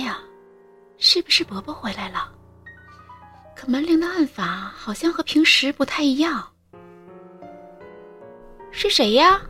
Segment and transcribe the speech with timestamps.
[0.00, 0.18] 哎呀，
[0.96, 2.32] 是不是伯伯回来了？
[3.54, 6.50] 可门铃的按法好像和平时不太一样。
[8.70, 9.42] 是谁呀？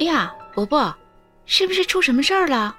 [0.00, 0.92] 哎呀，伯伯，
[1.46, 2.76] 是不是出什么事儿了？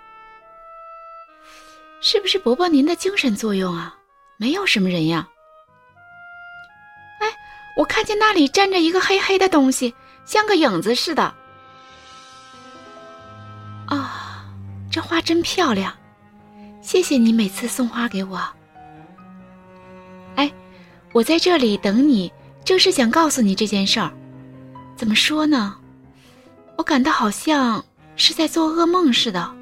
[2.02, 3.98] 是不是伯伯您的精神作用啊？
[4.36, 5.26] 没有什么人呀。
[7.22, 7.34] 哎，
[7.78, 9.96] 我看见那里站着一个黑黑的东西，
[10.26, 11.34] 像个影子似的。
[15.04, 15.94] 花真漂亮，
[16.82, 18.42] 谢谢你每次送花给我。
[20.36, 20.52] 哎，
[21.12, 22.32] 我在这里等你，
[22.64, 24.12] 正是想告诉你这件事儿。
[24.96, 25.76] 怎么说呢？
[26.78, 27.84] 我感到好像
[28.16, 29.54] 是在做噩梦似的，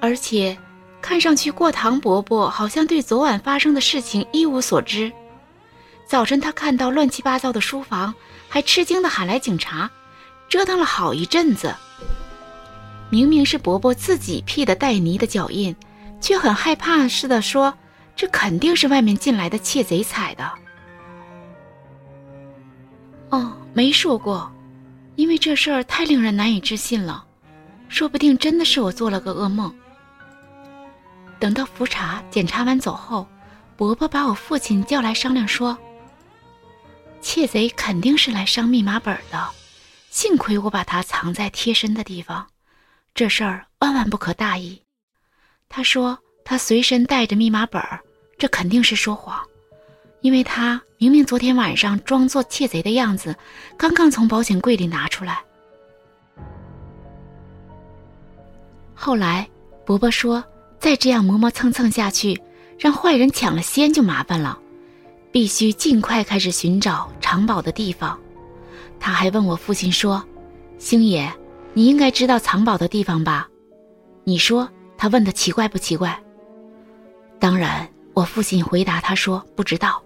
[0.00, 0.56] 而且
[1.00, 5.10] 看上去过堂伯伯好像对昨晚发生的事情一无所知。
[6.06, 8.14] 早晨他看到乱七八糟的书房，
[8.48, 9.88] 还吃惊的喊来警察，
[10.48, 11.74] 折腾了好一阵子。
[13.10, 15.74] 明明是伯伯自己辟的带泥的脚印，
[16.20, 17.72] 却很害怕似的说
[18.14, 20.52] ：“这肯定是外面进来的窃贼踩的。”
[23.30, 24.50] 哦，没说过。
[25.16, 27.24] 因为这事儿太令人难以置信了，
[27.88, 29.74] 说不定真的是我做了个噩梦。
[31.40, 33.26] 等到复查检查完走后，
[33.76, 35.76] 伯伯把我父亲叫来商量说
[37.20, 39.48] ：“窃贼肯定是来伤密码本的，
[40.08, 42.46] 幸亏我把它藏在贴身的地方，
[43.18, 44.80] 这事儿万万不可大意。”
[45.68, 47.82] 他说他随身带着密码本，
[48.38, 49.44] 这肯定是说谎。
[50.20, 53.34] 因为他明明昨天晚上装作窃贼的样子，
[53.76, 55.42] 刚刚从保险柜里拿出来。
[58.94, 59.48] 后来
[59.84, 60.44] 伯伯说，
[60.78, 62.40] 再这样磨磨蹭蹭下去，
[62.78, 64.56] 让坏人抢了先就麻烦了，
[65.32, 68.16] 必须尽快开始寻找藏宝的地方。
[69.00, 70.24] 他还问我父亲说
[70.78, 71.32] ：“星爷，
[71.74, 73.48] 你应该知道藏宝的地方吧？”
[74.24, 76.22] 你说他问的奇怪不奇怪？
[77.38, 80.02] 当然，我父亲回答他说：“不知道。”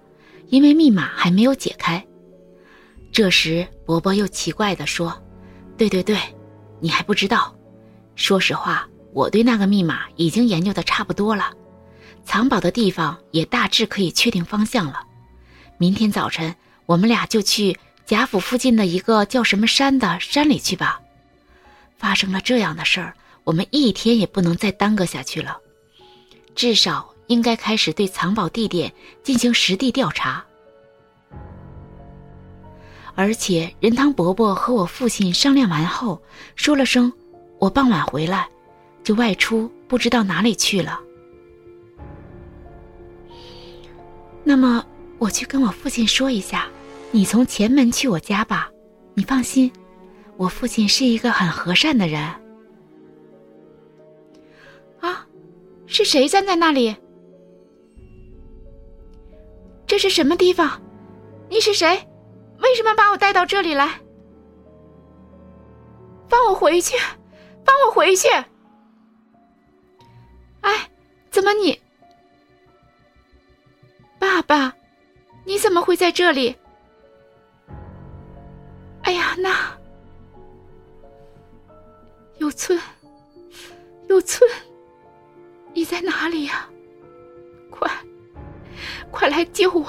[0.49, 2.05] 因为密码还没有解开，
[3.11, 5.19] 这时伯伯又奇怪地说
[5.79, 6.19] ：“对对对，
[6.79, 7.57] 你还不知道。
[8.17, 11.51] 说实话，我对那个密码已经研究的差不多了，
[12.23, 15.01] 藏宝的地方也大致可以确定方向了。
[15.79, 16.55] 明天早晨，
[16.85, 21.01] 我们俩就去贾府附近的一个叫什么山的山里去吧。
[22.03, 23.15] 发生了这样的事儿，
[23.45, 25.57] 我们一天也不能再耽搁下去了，
[26.57, 28.93] 至少。”应该开始对藏宝地点
[29.23, 30.45] 进行实地调查，
[33.15, 36.21] 而且任汤伯伯和我父亲商量完后，
[36.57, 37.11] 说了声
[37.59, 38.47] “我傍晚回来”，
[39.03, 41.01] 就外出，不知道哪里去了。
[44.45, 44.85] 那么
[45.19, 46.67] 我去跟我父亲说一下，
[47.13, 48.69] 你从前门去我家吧，
[49.15, 49.73] 你放心，
[50.43, 52.21] 我父亲是一个很和善的人。
[55.01, 55.25] 啊，
[55.87, 56.97] 是谁站在那里？
[59.87, 60.83] 这是什么地方？
[61.49, 61.87] 你是谁？
[62.59, 64.01] 为什么把我带到这里来？
[66.29, 66.97] 放我回去！
[67.65, 68.27] 放我回去！
[70.63, 70.91] 哎，
[71.31, 71.81] 怎么你？
[74.19, 74.75] 爸爸，
[75.45, 76.57] 你怎么会在这里？
[79.03, 79.81] 哎呀，那
[82.53, 82.79] 有村，
[84.11, 84.51] 有村，
[85.73, 86.69] 你在哪里呀？
[87.71, 87.91] 快！
[89.11, 89.87] 快来救我！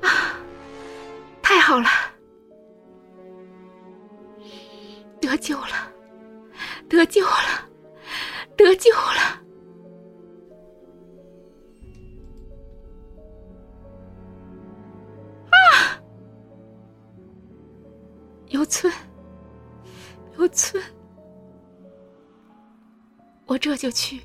[0.00, 0.40] 啊，
[1.42, 1.90] 太好了，
[5.20, 5.92] 得救了，
[6.88, 7.68] 得救了，
[8.56, 9.20] 得救了！
[15.50, 16.00] 啊，
[18.46, 18.90] 有村，
[20.40, 20.82] 有村，
[23.44, 24.22] 我这就去，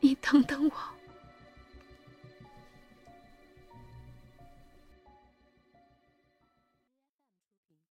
[0.00, 0.95] 你等等我。